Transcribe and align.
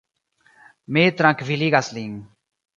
Mi 0.97 1.05
trankviligas 1.21 1.95
lin. 2.01 2.19